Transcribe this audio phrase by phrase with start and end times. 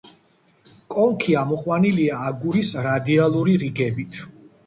[0.93, 4.21] კონქი ამოყვანილია აგურის რადიალური რიგებით.